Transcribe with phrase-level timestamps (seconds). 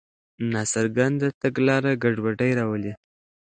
[0.51, 2.93] ناڅرګنده تګلاره ګډوډي راولي.